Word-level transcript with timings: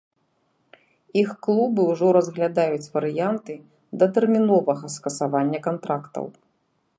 Іх 1.21 1.29
клубы 1.47 1.81
ўжо 1.91 2.07
разглядаюць 2.17 2.91
варыянты 2.95 3.53
датэрміновага 4.05 4.85
скасавання 4.95 5.59
кантрактаў. 5.69 6.25